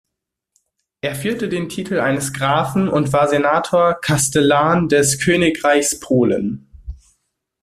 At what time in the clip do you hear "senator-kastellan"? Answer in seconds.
3.27-4.89